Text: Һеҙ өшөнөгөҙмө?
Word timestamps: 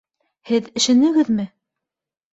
Һеҙ 0.51 0.69
өшөнөгөҙмө? 0.81 1.47